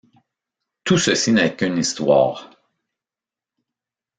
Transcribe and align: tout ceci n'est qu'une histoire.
tout 0.83 0.97
ceci 0.97 1.31
n'est 1.31 1.55
qu'une 1.55 1.77
histoire. 1.77 2.49